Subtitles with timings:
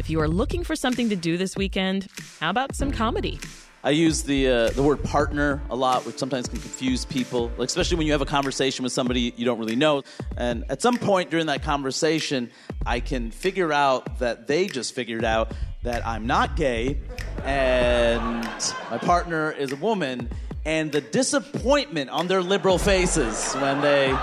[0.00, 2.06] If you are looking for something to do this weekend,
[2.40, 3.38] how about some comedy?
[3.84, 7.68] I use the uh, the word partner a lot, which sometimes can confuse people, like
[7.68, 10.02] especially when you have a conversation with somebody you don't really know.
[10.38, 12.50] And at some point during that conversation,
[12.86, 15.52] I can figure out that they just figured out
[15.82, 17.02] that I'm not gay,
[17.44, 18.42] and
[18.90, 20.30] my partner is a woman,
[20.64, 24.16] and the disappointment on their liberal faces when they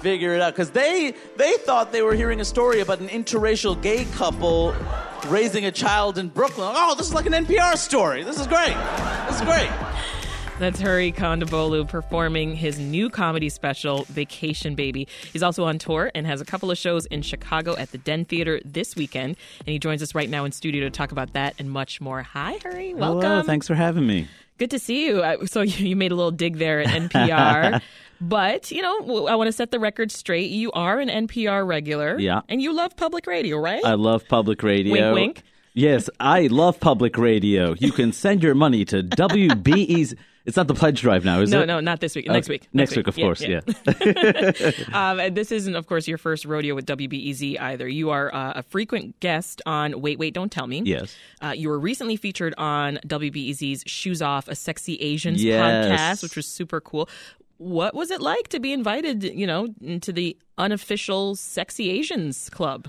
[0.00, 3.80] figure it out because they they thought they were hearing a story about an interracial
[3.80, 4.74] gay couple
[5.28, 6.72] raising a child in Brooklyn.
[6.74, 8.24] Oh, this is like an NPR story.
[8.24, 8.74] This is great.
[9.28, 9.70] This is great.
[10.60, 15.08] That's Hari Kondabolu performing his new comedy special, Vacation Baby.
[15.32, 18.26] He's also on tour and has a couple of shows in Chicago at the Den
[18.26, 19.38] Theater this weekend.
[19.60, 22.22] And he joins us right now in studio to talk about that and much more.
[22.22, 22.92] Hi, Hari.
[22.92, 23.22] Welcome.
[23.22, 24.28] Hello, thanks for having me.
[24.60, 25.46] Good to see you.
[25.46, 27.82] So you made a little dig there at NPR.
[28.22, 30.50] But, you know, I want to set the record straight.
[30.50, 32.18] You are an NPR regular.
[32.18, 32.42] Yeah.
[32.50, 33.82] And you love public radio, right?
[33.82, 35.14] I love public radio.
[35.14, 35.42] Wink, wink.
[35.72, 37.74] Yes, I love public radio.
[37.78, 40.18] You can send your money to WBEZ.
[40.46, 41.66] It's not the pledge drive now, is no, it?
[41.66, 42.26] no, no, not this week.
[42.26, 42.54] Next Okay.
[42.54, 42.68] week.
[42.72, 43.60] Next week, of course, yeah.
[44.92, 47.86] um, and this isn't, of course, your first rodeo with WBEZ either.
[47.88, 50.82] You are uh, a frequent guest on Wait, Wait, Don't Tell Me.
[50.84, 51.14] Yes.
[51.42, 55.60] Uh, you were recently featured on WBEZ's Shoes Off, a Sexy Asians Yes.
[55.60, 57.08] podcast, which was super cool.
[57.58, 62.88] What was it like to be invited, you know, into the unofficial Sexy Asians Club?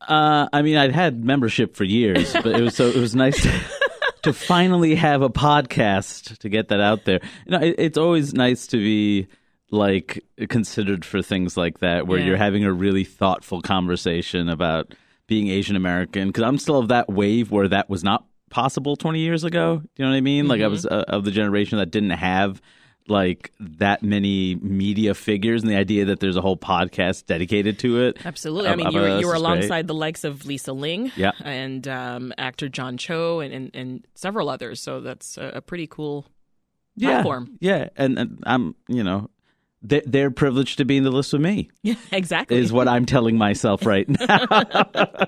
[0.00, 3.42] Uh, I mean, I'd had membership for years, but it was so it was nice
[3.42, 3.50] to,
[4.24, 7.20] to finally have a podcast to get that out there.
[7.46, 9.28] You know, it, it's always nice to be
[9.70, 12.26] like considered for things like that, where Yeah.
[12.26, 14.94] you're having a really thoughtful conversation about
[15.26, 16.28] being Asian American.
[16.28, 19.78] Because I'm still of that wave where that was not possible 20 years ago.
[19.78, 20.46] Do you know what I mean?
[20.48, 22.60] Like I was uh, of the generation that didn't have
[23.08, 28.00] like that many media figures and the idea that there's a whole podcast dedicated to
[28.00, 28.70] it Absolutely.
[28.70, 29.36] I mean, you were, you were is great.
[29.40, 31.32] alongside the likes of Lisa Ling Yeah.
[31.44, 34.80] and um, actor John Cho and, and, and several others.
[34.80, 36.26] So that's a, pretty cool
[36.98, 37.58] platform.
[37.60, 39.28] Yeah, yeah, and, and I'm, you know,
[39.82, 41.68] they're, they're privileged to be in the list with me.
[41.82, 42.56] Yeah, exactly.
[42.56, 44.46] Is what I'm telling myself right now.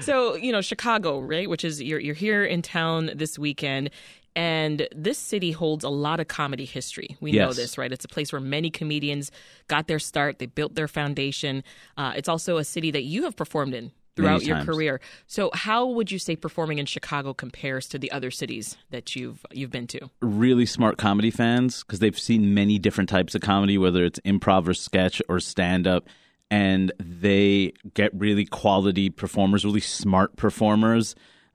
[0.00, 3.90] So, you know, Chicago, right, which is you're you're here in town this weekend
[4.36, 7.16] and this city holds a lot of comedy history.
[7.20, 7.90] We know this, right?
[7.92, 9.30] It's a place where many comedians
[9.66, 11.64] got their start, they built their foundation.
[11.96, 15.00] Uh, it's also a city that you have performed in throughout your career.
[15.26, 19.44] So, how would you say performing in Chicago compares to the other cities that you've
[19.52, 20.10] you've been to?
[20.20, 24.68] really smart comedy fans because they've seen many different types of comedy, whether it's improv
[24.68, 26.08] or sketch or stand up,
[26.50, 31.14] and they get really quality performers, really smart performers.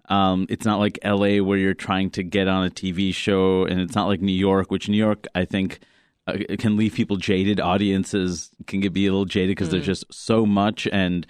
[0.10, 3.80] Um, it's not like LA where you're trying to get on a TV show, and
[3.80, 5.80] it's not like New York, which New York, I think,
[6.28, 7.60] uh, can leave people jaded.
[7.60, 11.26] Audiences can get be a little jaded because there's just so much, and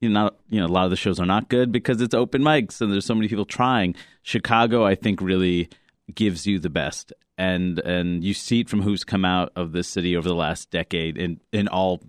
[0.00, 2.14] you know, not, you know, a lot of the shows are not good because it's
[2.14, 3.94] open mics and there's so many people trying.
[4.22, 5.68] Chicago, I think, really
[6.14, 9.88] gives you the best, and and you see it from who's come out of this
[9.88, 12.02] city over the last decade in in all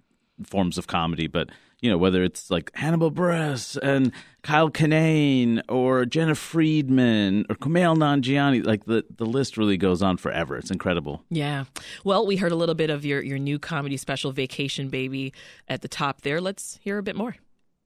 [0.46, 1.50] forms of comedy, but.
[1.82, 4.12] You know, whether it's like Hannibal Buress and
[4.44, 10.18] Kyle Kinane or Jena Friedman or Kumail Nanjiani, like the, the list really goes on
[10.18, 10.58] forever.
[10.58, 11.24] It's incredible.
[11.30, 11.66] Yeah.
[12.04, 15.34] Well, we heard a little bit of your your new comedy special Vacation Baby
[15.68, 16.40] at the top there.
[16.40, 17.36] Let's hear a bit more.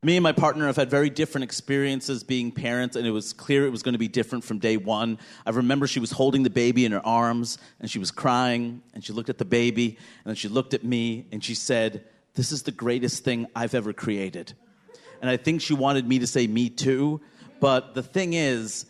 [0.03, 3.66] Me and my partner have had very different experiences being parents, and it was clear
[3.66, 5.17] it was going to be different from day one.
[5.47, 9.03] I remember she was holding the baby in her arms, and she was crying, and
[9.03, 12.03] she looked at the baby, and then she looked at me, and she said,
[12.35, 14.53] This is the greatest thing I've ever created.
[15.22, 17.22] And I think she wanted me to say, Me too.
[17.59, 18.85] But the thing is,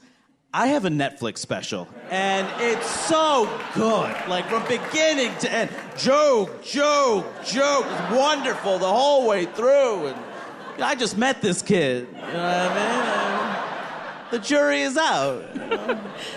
[0.53, 4.15] I have a Netflix special, and it's so good.
[4.29, 7.85] Like from beginning to end, joke, joke, joke.
[7.85, 10.07] It's wonderful the whole way through.
[10.07, 12.07] And I just met this kid.
[12.07, 13.34] You know what I mean?
[14.35, 15.43] And the jury is out.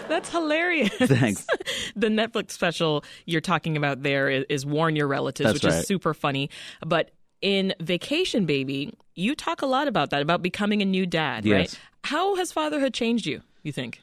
[0.09, 0.94] That's hilarious.
[0.97, 1.47] Thanks.
[1.97, 5.86] the Netflix special you're talking about there is, is Warn Your Relatives, That's which is
[5.86, 6.50] super funny.
[6.86, 7.10] But
[7.41, 11.78] in Vacation Baby, you talk a lot about that, about becoming a new dad, right?
[12.04, 14.00] How has fatherhood changed you, you think?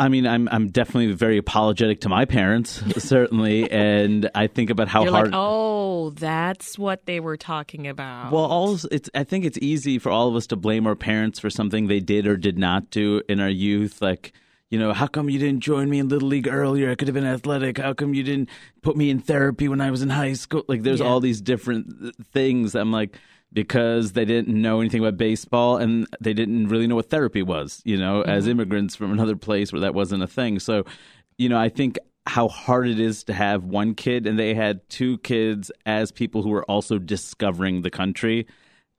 [0.00, 4.88] I mean, I'm I'm definitely very apologetic to my parents, certainly, and I think about
[4.88, 5.26] how You're hard.
[5.32, 8.32] like, oh, that's what they were talking about.
[8.32, 9.10] Well, all it's.
[9.14, 12.00] I think it's easy for all of us to blame our parents for something they
[12.00, 14.00] did or did not do in our youth.
[14.00, 14.32] Like,
[14.70, 16.90] you know, how come you didn't join me in little league earlier?
[16.90, 17.76] I could have been athletic.
[17.78, 18.48] How come you didn't
[18.82, 20.64] put me in therapy when I was in high school?
[20.66, 21.06] Like, there's Yeah.
[21.06, 22.74] all these different uh, things.
[22.74, 23.18] I'm like.
[23.52, 27.82] Because they didn't know anything about baseball and they didn't really know what therapy was,
[27.84, 30.60] you know, as immigrants from another place where that wasn't a thing.
[30.60, 30.84] So,
[31.36, 34.88] you know, I think how hard it is to have one kid and they had
[34.88, 38.46] two kids as people who were also discovering the country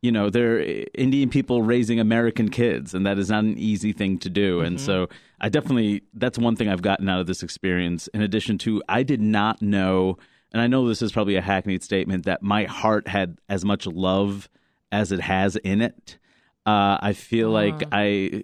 [0.01, 4.18] you know, they're Indian people raising American kids, and that is not an easy thing
[4.19, 4.57] to do.
[4.57, 4.65] Mm-hmm.
[4.65, 5.09] And so,
[5.39, 8.07] I definitely that's one thing I've gotten out of this experience.
[8.07, 10.18] In addition to, I did not know,
[10.51, 13.88] and I know this is probably a hackneyed statement, that my heart had as much
[13.88, 14.50] love
[14.92, 16.18] as it has in it.
[16.65, 17.63] Uh, I feel uh.
[17.63, 18.44] like I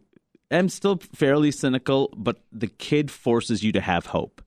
[0.50, 4.42] am still fairly cynical, but the kid forces you to have hope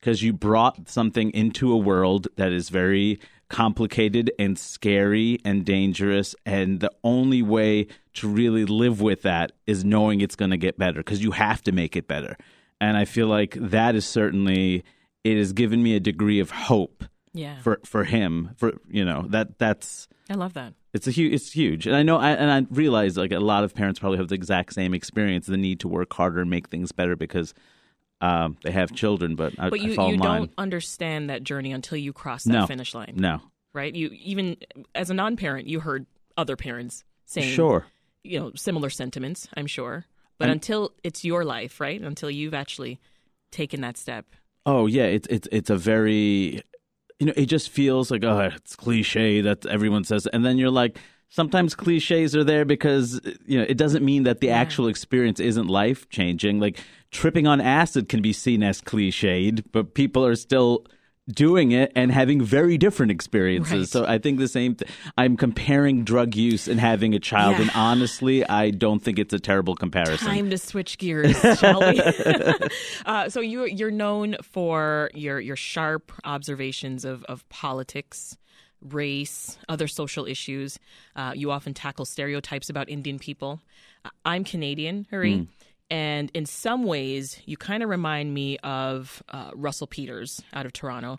[0.00, 6.34] because you brought something into a world that is very complicated and scary and dangerous.
[6.46, 10.78] And the only way to really live with that is knowing it's going to get
[10.78, 12.36] better because you have to make it better.
[12.80, 14.82] And I feel like that is certainly
[15.24, 17.04] it has given me a degree of hope.
[17.34, 17.58] Yeah.
[17.60, 20.06] For for him, for you know that that's.
[20.28, 20.74] I love that.
[20.92, 21.32] It's a huge.
[21.32, 22.18] It's huge, and I know.
[22.18, 25.46] I, and I realize like a lot of parents probably have the exact same experience:
[25.46, 27.54] the need to work harder and make things better because
[28.20, 29.34] um, they have children.
[29.34, 32.66] But I, but you, I you don't understand that journey until you cross that no,
[32.66, 33.14] finish line.
[33.16, 33.40] No,
[33.72, 33.94] right?
[33.94, 34.58] You even
[34.94, 36.04] as a non-parent, you heard
[36.36, 37.86] other parents saying, sure,
[38.22, 39.48] you know, similar sentiments.
[39.56, 40.04] I'm sure,
[40.38, 42.00] but and, until it's your life, right?
[42.00, 43.00] Until you've actually
[43.50, 44.26] taken that step.
[44.64, 46.62] Oh yeah, it's it's it's a very
[47.18, 50.70] you know, it just feels like oh, it's cliche that everyone says, and then you're
[50.70, 50.98] like,
[51.28, 54.58] sometimes cliches are there because you know it doesn't mean that the yeah.
[54.58, 56.60] actual experience isn't life changing.
[56.60, 56.80] Like
[57.10, 60.84] tripping on acid can be seen as cliched, but people are still
[61.30, 63.72] doing it and having very different experiences.
[63.72, 63.88] Right.
[63.88, 64.74] So I think the same.
[64.74, 67.62] Th- I'm comparing drug use and having a child, yeah.
[67.62, 70.26] and honestly, I don't think it's a terrible comparison.
[70.26, 72.00] Time to switch gears, shall we?
[73.06, 78.36] uh, so you you're known for your your sharp observations of of politics.
[78.84, 80.76] Race, other social issues.
[81.14, 83.60] Uh, you often tackle stereotypes about Indian people.
[84.24, 85.34] I'm Canadian, Hari.
[85.34, 85.46] Mm.
[85.92, 90.72] And in some ways, you kind of remind me of uh, Russell Peters out of
[90.72, 91.18] Toronto.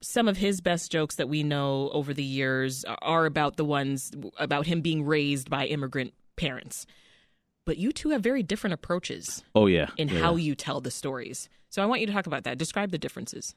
[0.00, 4.12] Some of his best jokes that we know over the years are about the ones
[4.38, 6.86] about him being raised by immigrant parents.
[7.64, 9.42] But you two have very different approaches.
[9.56, 9.88] Oh, yeah.
[9.96, 10.44] In yeah, how yeah.
[10.44, 11.48] you tell the stories.
[11.68, 12.58] So I want you to talk about that.
[12.58, 13.56] Describe the differences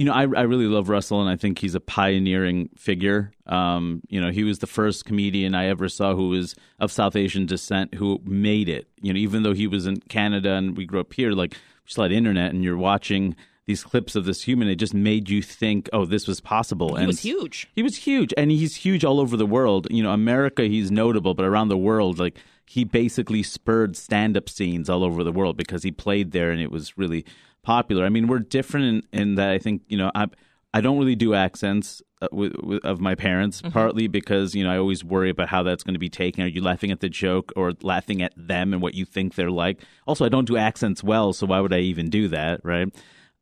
[0.00, 3.32] you know, I, I really love Russell, and I think he's a pioneering figure.
[3.44, 7.16] Um, you know, he was the first comedian I ever saw who was of South
[7.16, 8.88] Asian descent who made it.
[9.02, 11.54] You know, even though he was in Canada and we grew up here, like
[11.94, 13.36] had internet, and you're watching
[13.66, 14.68] these clips of this human.
[14.68, 16.94] It just made you think, oh, this was possible.
[16.94, 17.68] He and was huge.
[17.74, 19.86] He was huge, and he's huge all over the world.
[19.90, 24.88] You know, America, he's notable, but around the world, like he basically spurred stand-up scenes
[24.88, 27.26] all over the world because he played there, and it was really
[27.70, 28.04] popular.
[28.04, 30.26] I mean, we're different in, in that I think you know I
[30.74, 33.70] I don't really do accents uh, with, with, of my parents, mm-hmm.
[33.70, 36.42] partly because you know I always worry about how that's going to be taken.
[36.42, 39.52] Are you laughing at the joke or laughing at them and what you think they're
[39.52, 39.82] like?
[40.04, 42.88] Also, I don't do accents well, so why would I even do that, right?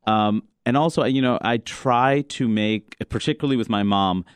[0.06, 4.26] Um, and also, you know, I try to make, particularly with my mom,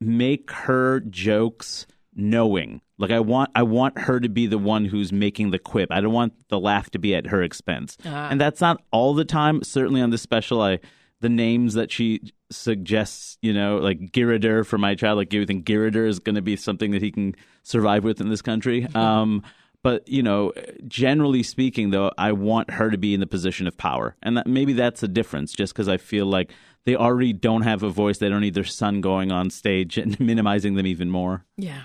[0.00, 1.86] make her jokes
[2.16, 2.80] knowing.
[2.98, 5.92] Like I want I want her to be the one who's making the quip.
[5.92, 7.96] I don't want the laugh to be at her expense.
[8.04, 8.28] Uh-huh.
[8.30, 9.62] And that's not all the time.
[9.62, 10.80] Certainly on this special I
[11.20, 15.64] the names that she suggests, you know, like Giridhar for my child, like you think
[15.64, 18.86] Giridhar is going to be something that he can survive with in this country.
[18.94, 19.42] Um,
[19.82, 20.52] but you know,
[20.88, 24.46] generally speaking, though, I want her to be in the position of power, and that,
[24.46, 25.52] maybe that's a difference.
[25.52, 26.52] Just because I feel like
[26.86, 30.18] they already don't have a voice, they don't need their son going on stage and
[30.20, 31.44] minimizing them even more.
[31.56, 31.82] Yeah.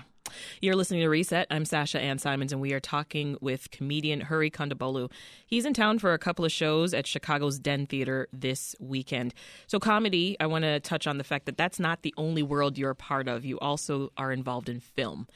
[0.60, 1.46] You're listening to Reset.
[1.50, 5.10] I'm Sasha Ann Simons, and we are talking with comedian Hari Kondabolu.
[5.46, 9.34] He's in town for a couple of shows at Chicago's Den Theater this weekend.
[9.66, 12.78] So, comedy, I want to touch on the fact that that's not the only world
[12.78, 13.44] you're a part of.
[13.44, 15.26] You also are involved in film.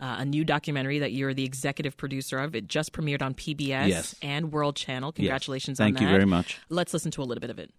[0.00, 2.56] Uh, a new documentary that you're the executive producer of.
[2.56, 4.14] It just premiered on PBS yes.
[4.20, 5.12] and World Channel.
[5.12, 5.84] Congratulations yes.
[5.84, 5.98] Thank on that.
[6.00, 6.58] Thank you very much.
[6.68, 7.70] Let's listen to a little bit of it.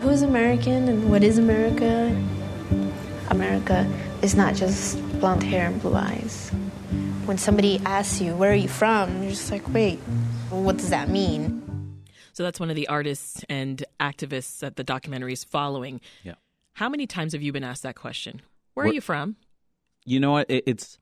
[0.00, 2.16] Who's American and what is America?
[3.30, 3.90] America
[4.22, 6.50] is not just blonde hair and blue eyes.
[7.24, 9.22] When somebody asks you, where are you from?
[9.22, 9.98] You're just like, wait,
[10.50, 11.64] what does that mean?
[12.32, 16.00] So that's one of the artists and activists that the documentary is following.
[16.22, 16.34] Yeah.
[16.74, 18.40] How many times have you been asked that question?
[18.74, 19.36] Where are you from?
[20.04, 20.46] You know what?
[20.48, 20.98] it's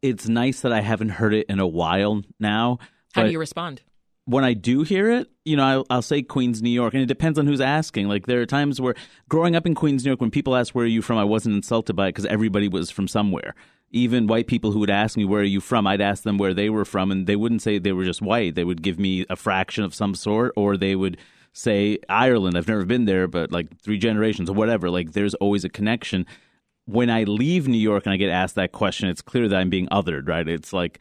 [0.00, 2.78] it's nice that I haven't heard it in a while now.
[3.14, 3.82] How do you respond?
[4.26, 7.06] When I do hear it, you know, I'll, I'll, say Queens, New York, and it
[7.06, 8.08] depends on who's asking.
[8.08, 8.94] Like there are times where
[9.28, 11.56] growing up in Queens, New York, when people ask where are you from, I wasn't
[11.56, 13.54] insulted by it because everybody was from somewhere.
[13.90, 16.54] Even white people who would ask me where are you from, I'd ask them where
[16.54, 18.54] they were from, and they wouldn't say they were just white.
[18.54, 21.18] They would give me a fraction of some sort, or they would
[21.52, 22.56] say Ireland.
[22.56, 24.90] I've never been there, but like three generations or whatever.
[24.90, 26.26] Like there's always a connection.
[26.86, 29.70] When I leave New York and I get asked that question, it's clear that I'm
[29.70, 30.28] being othered.
[30.28, 30.48] Right?
[30.48, 30.98] It's like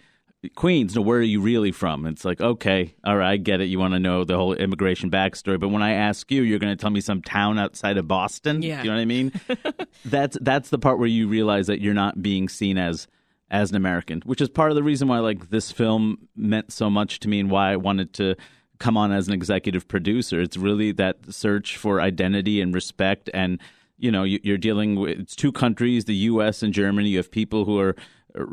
[0.55, 2.05] Queens, no, where are you really from?
[2.05, 3.65] It's like, okay, all right, I get it.
[3.65, 6.75] You want to know the whole immigration backstory, but when I ask you, you're going
[6.75, 8.61] to tell me some town outside of Boston.
[8.61, 9.31] Yeah, you know what I mean?
[10.05, 13.07] that's that's the part where you realize that you're not being seen as
[13.49, 16.89] as an American, which is part of the reason why like this film meant so
[16.89, 18.35] much to me and why I wanted to
[18.79, 20.41] come on as an executive producer.
[20.41, 23.59] It's really that search for identity and respect and
[23.97, 27.63] you know you're dealing with it's two countries the us and germany you have people
[27.63, 27.95] who are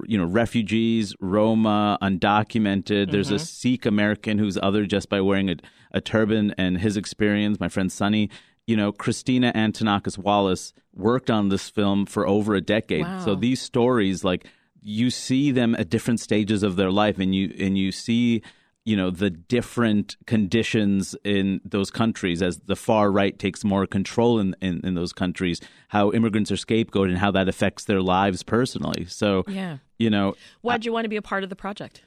[0.07, 3.11] you know refugees roma undocumented mm-hmm.
[3.11, 3.45] there's a mm-hmm.
[3.45, 5.57] sikh american who's other just by wearing a,
[5.93, 8.29] a turban and his experience my friend sunny
[8.67, 13.25] you know christina antonakos wallace worked on this film for over a decade wow.
[13.25, 14.47] so these stories like
[14.83, 18.43] you see them at different stages of their life and you and you see
[18.85, 24.39] you know the different conditions in those countries as the far right takes more control
[24.39, 28.43] in, in, in those countries how immigrants are scapegoated and how that affects their lives
[28.43, 32.03] personally so yeah you know why'd you want to be a part of the project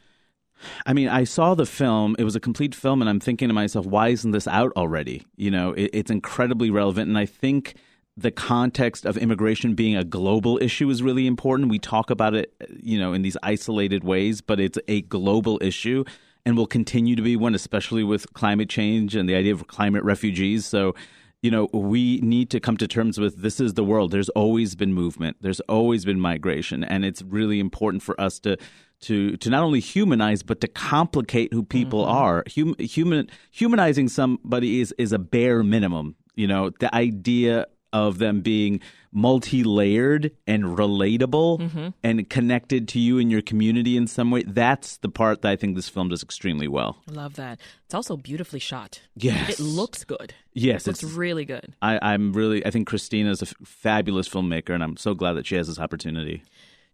[0.86, 2.16] I mean, I saw the film.
[2.18, 5.26] It was a complete film, and I'm thinking to myself, why isn't this out already?
[5.36, 7.10] You know, it, it's incredibly relevant.
[7.10, 7.76] And I think
[8.16, 11.70] the context of immigration being a global issue is really important.
[11.70, 16.04] We talk about it, you know, in these isolated ways, but it's a global issue
[16.46, 20.04] and will continue to be one, especially with climate change and the idea of climate
[20.04, 20.66] refugees.
[20.66, 20.94] So,
[21.42, 24.12] you know, we need to come to terms with this is the world.
[24.12, 25.38] There's always been movement.
[25.42, 28.58] There's always been migration, and it's really important for us to
[29.02, 32.18] to to not only humanize but to complicate who people mm-hmm.
[32.18, 32.44] are.
[32.56, 36.16] Hum, human humanizing somebody is is a bare minimum.
[36.36, 38.80] You know, the idea of them being
[39.14, 41.88] multi-layered and relatable mm-hmm.
[42.04, 45.56] and connected to you and your community in some way that's the part that i
[45.56, 47.02] think this film does extremely well.
[47.10, 47.60] I love that.
[47.86, 49.02] It's also beautifully shot.
[49.16, 49.60] Yes.
[49.60, 50.34] it looks good.
[50.54, 51.76] Yes it looks really good.
[51.82, 55.34] I, am really i think christina is a f- fabulous filmmaker and i'm so glad
[55.34, 56.44] that she has this opportunity.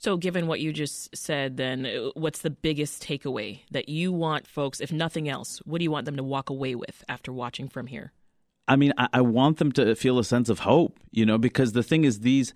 [0.01, 4.47] So, given what you just said, then uh, what's the biggest takeaway that you want
[4.47, 7.67] folks, if nothing else, what do you want them to walk away with after watching
[7.67, 8.13] from here?
[8.69, 11.73] I mean, I, I want them to feel a sense of hope, you know, because
[11.73, 12.53] the thing is, these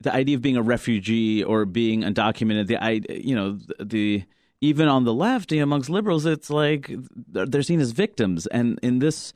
[0.00, 4.24] the idea of being a refugee or being undocumented, the I, you know, the
[4.60, 6.92] even on the left, you know, amongst liberals, it's like
[7.28, 8.46] they're seen as victims.
[8.48, 9.32] And in this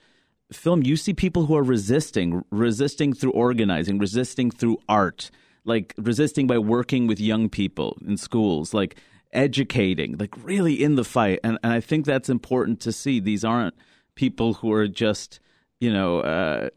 [0.53, 5.31] film, you see people who are resisting, resisting through organizing, resisting through art,
[5.65, 8.97] like resisting by working with young people in schools, like
[9.33, 11.41] educating, like really in the fight.
[11.43, 13.19] And, and I think that's important to see.
[13.19, 13.75] These aren't
[14.15, 15.41] people who are just
[15.81, 16.69] you know, uh,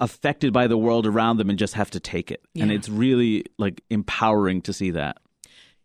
[0.00, 2.44] affected by the world around them and just have to take it.
[2.54, 2.64] Yeah.
[2.64, 5.18] And it's really like empowering to see that.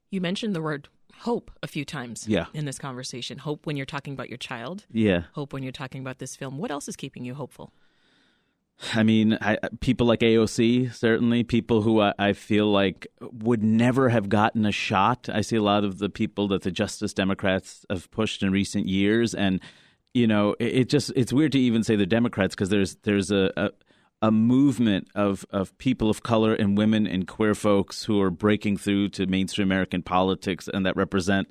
[0.10, 0.88] You mentioned the word
[1.20, 2.46] hope a few times yeah.
[2.54, 3.38] in this conversation.
[3.38, 4.86] Hope when you're talking about your child.
[4.92, 5.24] Yeah.
[5.34, 6.58] Hope when you're talking about this film.
[6.58, 7.74] What else is keeping you hopeful?
[8.94, 14.10] I mean, I, people like AOC, certainly, people who I, I, feel like would never
[14.10, 15.30] have gotten a shot.
[15.34, 18.88] I see a lot of the people that the Justice Democrats have pushed in recent
[18.88, 19.62] years, and
[20.14, 23.32] you know, it, it just it's weird to even say the Democrats because there's there's
[23.32, 23.70] a, a
[24.22, 28.78] a movement of, of people of color and women and queer folks who are breaking
[28.78, 31.48] through to mainstream American politics and that represent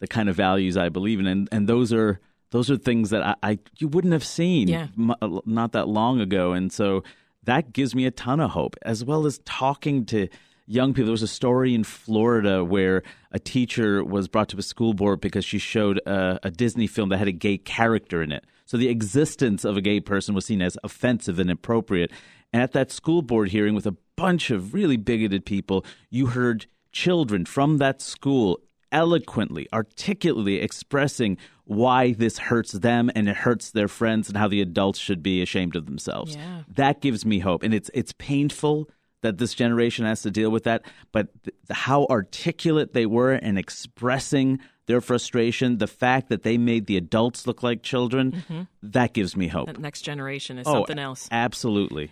[0.00, 1.26] the kind of values I believe in.
[1.26, 4.88] And, and those are those are things that I, I you wouldn't have seen yeah.
[4.98, 6.52] m- uh, not that long ago.
[6.52, 7.04] And so
[7.44, 10.28] that gives me a ton of hope, as well as talking to
[10.70, 11.06] young people.
[11.06, 15.20] There was a story in Florida where a teacher was brought to a school board
[15.20, 18.44] because she showed a, a, Disney film that had a gay character in it.
[18.66, 22.12] So the existence of a gay person was seen as offensive and inappropriate.
[22.52, 26.66] And at that school board hearing with a bunch of really bigoted people, you heard
[26.92, 28.60] children from that school
[28.92, 34.60] eloquently, articulately expressing why this hurts them and it hurts their friends and how the
[34.60, 36.36] adults should be ashamed of themselves.
[36.36, 36.62] Yeah.
[36.68, 37.62] That gives me hope.
[37.62, 38.88] And it's it's painful
[39.22, 43.58] that this generation has to deal with that, but th- how articulate they were in
[43.58, 48.62] expressing their frustration, the fact that they made the adults look like children, mm-hmm.
[48.82, 49.66] that gives me hope.
[49.66, 51.28] That next generation is oh, something else.
[51.30, 52.10] Absolutely.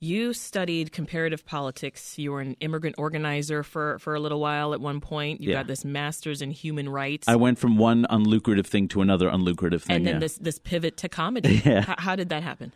[0.00, 2.18] You studied comparative politics.
[2.18, 5.40] You were an immigrant organizer for, for a little while at one point.
[5.40, 5.56] You yeah.
[5.56, 7.26] got this master's in human rights.
[7.26, 9.96] I went from one unlucrative thing to another unlucrative thing.
[9.96, 10.20] And then yeah.
[10.20, 11.62] this, this pivot to comedy.
[11.68, 11.80] Yeah.
[11.80, 12.72] H- how did that happen?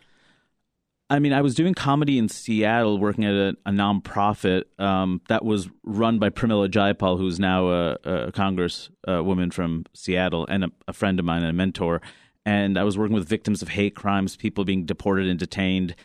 [1.09, 5.45] I mean, I was doing comedy in Seattle, working at a, a nonprofit um, that
[5.45, 10.93] was run by Pramila Jayapal, who's now a, a congresswoman from Seattle and a, a
[10.93, 12.01] friend of mine and a mentor.
[12.45, 15.95] And I was working with victims of hate crimes, people being deported and detained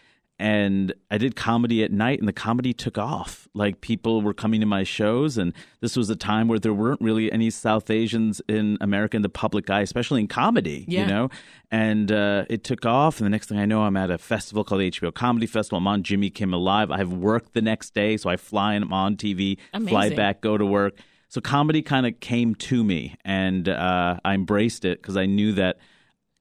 [0.41, 3.49] and I did comedy at night, and the comedy took off.
[3.55, 7.01] Like people were coming to my shows, and this was a time where there weren't
[7.01, 10.85] really any South Asians in America in the public eye, especially in comedy.
[10.87, 11.01] Yeah.
[11.01, 11.31] You know,
[11.73, 13.19] and uh, it took off.
[13.19, 15.79] And the next thing I know, I'm at a festival called the HBO Comedy Festival.
[15.79, 16.93] I'm on Jimmy Kimmel Live.
[16.93, 19.89] I have work the next day, so I fly and I'm on TV, Amazing.
[19.89, 20.95] fly back, go to work.
[21.31, 25.53] So comedy kind of came to me, and uh, I embraced it because I knew
[25.55, 25.79] that,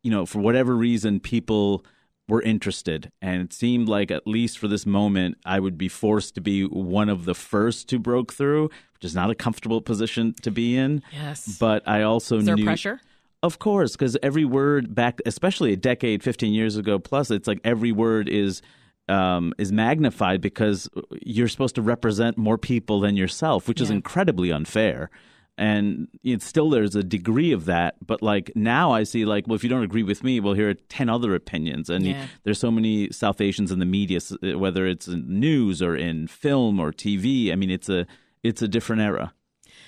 [0.04, 1.84] you know, for whatever reason, people
[2.27, 3.12] were interested.
[3.22, 6.63] And it seemed like, at least for this moment, I would be forced to be
[6.63, 10.77] one of the first to broke through, which is not a comfortable position to be
[10.77, 11.01] in.
[11.12, 11.57] Yes.
[11.57, 12.65] But I also Is there knew.
[12.65, 13.00] pressure?
[13.43, 17.62] Of course, because every word back, especially a decade, 15 years ago plus, it's like
[17.63, 18.62] every word is.
[19.10, 20.89] Um, is magnified because
[21.22, 25.10] you're supposed to represent more people than yourself, which is incredibly unfair.
[25.58, 29.56] And it's still there's a degree of that, but like now I see like, well,
[29.56, 32.28] if you don't agree with me, well, here are ten other opinions, and Yeah.
[32.44, 34.20] there's so many South Asians in the media,
[34.56, 37.52] whether it's in news or in film or TV.
[37.52, 38.06] I mean, it's a
[38.44, 39.34] it's a different era.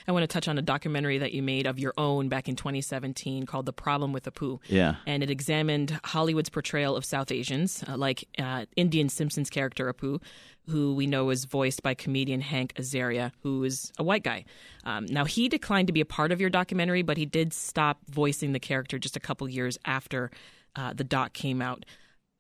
[0.10, 2.56] I want to touch on a documentary that you made of your own back in
[2.56, 4.60] 2017 called The Problem with Apu.
[4.66, 4.96] Yeah.
[5.06, 10.20] And it examined Hollywood's portrayal of South Asians, uh, like uh, Indian Simpsons character Apu,
[10.68, 14.46] who we know is voiced by comedian Hank Azaria, who is a white guy.
[14.84, 18.00] Um, now, he declined to be a part of your documentary, but he did stop
[18.10, 20.32] voicing the character just a couple years after
[20.76, 21.86] uh, the doc came out.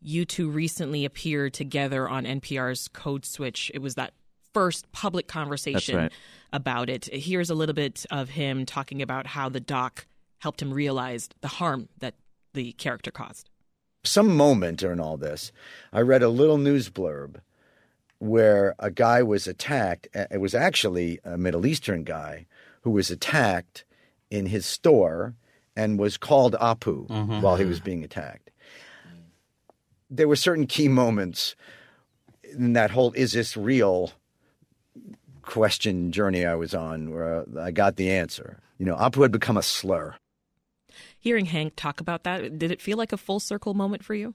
[0.01, 3.69] You two recently appeared together on NPR's Code Switch.
[3.75, 4.13] It was that
[4.53, 6.11] first public conversation right.
[6.51, 7.05] about it.
[7.13, 10.05] Here's a little bit of him talking about how the doc
[10.39, 12.15] helped him realize the harm that
[12.53, 13.49] the character caused.
[14.03, 15.51] some moment during all this,
[15.91, 17.41] I read a little news blurb
[18.19, 20.07] where a guy was attacked.
[20.13, 22.45] It was actually a Middle Eastern guy
[22.81, 23.85] who was attacked
[24.29, 25.35] in his store
[25.75, 27.41] and was called Apu mm-hmm.
[27.41, 28.51] while he was being attacked.
[30.09, 31.55] There were certain key moments
[32.43, 34.11] in that whole "is this real?"
[35.41, 38.59] Question journey I was on where I got the answer.
[38.77, 40.15] You know, Apu had become a slur.
[41.19, 44.33] Hearing Hank talk about that, did it feel like a full circle moment for you?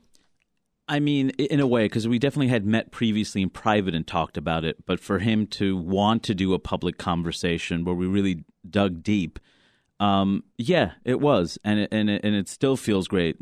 [0.87, 4.37] I mean, in a way, because we definitely had met previously in private and talked
[4.37, 4.85] about it.
[4.85, 9.39] But for him to want to do a public conversation where we really dug deep,
[9.99, 13.37] um, yeah, it was, and it, and it, and it still feels great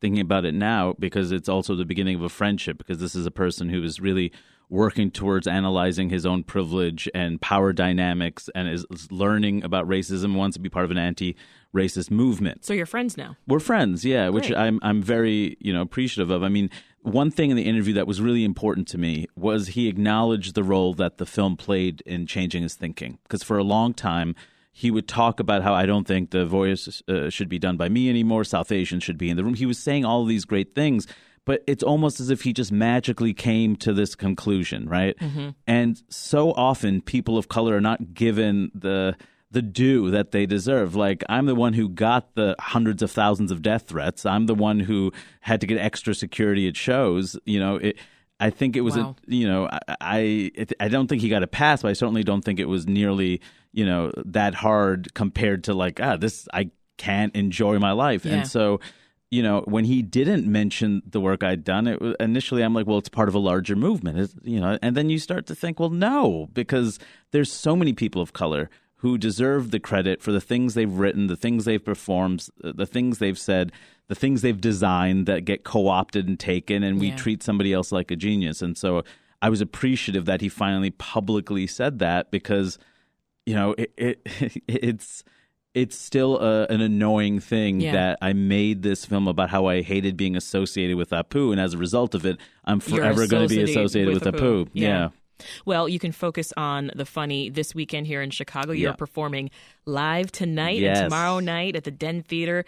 [0.00, 2.76] thinking about it now because it's also the beginning of a friendship.
[2.76, 4.30] Because this is a person who is really
[4.72, 10.34] working towards analyzing his own privilege and power dynamics, and is, learning about racism.
[10.34, 12.64] Wants to be part of an anti-racist movement.
[12.64, 13.36] So you're friends now.
[13.46, 16.42] We're friends, yeah, which I'm I'm very you know appreciative of.
[16.42, 16.70] I mean,
[17.02, 20.64] one thing in the interview that was really important to me was he acknowledged the
[20.64, 23.18] role that the film played in changing his thinking.
[23.24, 24.34] Because for a long time,
[24.72, 27.90] he would talk about how I don't think the voice uh, should be done by
[27.90, 28.42] me anymore.
[28.42, 29.54] South Asians should be in the room.
[29.54, 31.06] He was saying all these great things,
[31.44, 35.16] but it's almost as if he just magically came to this conclusion, right?
[35.66, 39.16] And so often, people of color are not given the
[39.50, 40.94] the due that they deserve.
[40.96, 44.24] Like I'm the one who got the hundreds of thousands of death threats.
[44.24, 47.36] I'm the one who had to get extra security at shows.
[47.44, 47.96] You know, it,
[48.40, 49.14] I think it was Wow.
[49.28, 50.18] a you know I I,
[50.54, 52.86] it, I don't think he got a pass, but I certainly don't think it was
[52.86, 53.40] nearly
[53.72, 58.24] you know that hard compared to like ah this I can't enjoy my life.
[58.24, 58.34] Yeah.
[58.34, 58.80] And so
[59.32, 62.86] you know, when he didn't mention the work I'd done, it was, initially I'm like,
[62.86, 64.78] well, it's part of a larger movement, It's- you know.
[64.82, 66.98] And then you start to think, well, no, because
[67.30, 71.28] there's so many people of color who deserve the credit for the things they've written,
[71.28, 73.72] the things they've performed, the things they've said,
[74.08, 77.16] the things they've designed that get co-opted and taken, and we Yeah.
[77.16, 78.60] treat somebody else like a genius.
[78.60, 79.02] And so
[79.40, 82.78] I was appreciative that he finally publicly said that because
[83.46, 84.20] you know it, it
[84.68, 85.24] it's
[85.74, 87.92] it's still a, an annoying thing Yeah.
[87.92, 91.74] that I made this film about how I hated being associated with Apu, and as
[91.74, 94.64] a result of it, I'm forever going to be associated with, with Apu.
[94.66, 94.68] Apu.
[94.74, 94.88] Yeah.
[94.88, 95.08] Yeah.
[95.64, 98.72] Well, you can focus on the funny this weekend here in Chicago.
[98.72, 98.96] You're Yeah.
[98.96, 99.50] performing
[99.86, 100.98] live tonight Yes.
[100.98, 102.64] and tomorrow night at the Den Theater.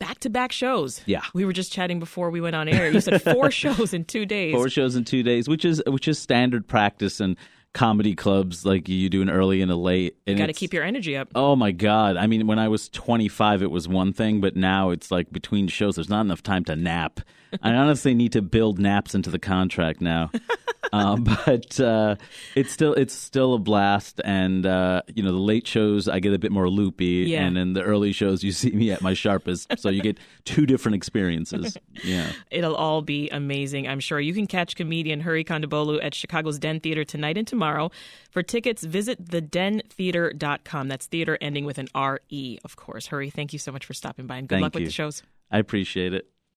[0.00, 1.02] Back to back shows.
[1.06, 1.22] Yeah.
[1.34, 2.90] We were just chatting before we went on air.
[2.90, 4.54] You said four shows in two days.
[4.54, 7.36] four shows in two days, which is which is standard practice in
[7.72, 8.64] comedy clubs.
[8.64, 10.16] Like you do an early and a late.
[10.26, 11.28] And you Got to keep your energy up.
[11.34, 12.16] Oh my god!
[12.16, 15.68] I mean, when I was 25, it was one thing, but now it's like between
[15.68, 17.20] shows, there's not enough time to nap.
[17.62, 20.30] I honestly need to build naps into the contract now.
[20.92, 22.14] um, but uh,
[22.54, 26.32] it's still it's still a blast, and uh, you know the late shows I get
[26.32, 27.44] a bit more loopy, Yeah.
[27.44, 29.78] and in the early shows you see me at my sharpest.
[29.78, 31.76] so you get two different experiences.
[32.04, 32.30] Yeah.
[32.52, 34.20] It'll all be amazing, I'm sure.
[34.20, 37.59] You can catch comedian Hari Kondabolu at Chicago's Den Theater tonight and tomorrow.
[38.30, 40.88] For tickets, visit thedentheater.com.
[40.88, 43.06] That's theater ending with an R E, of course.
[43.06, 45.22] Hari, thank you so much for stopping by and good Thank luck with the shows.
[45.50, 46.26] I appreciate it.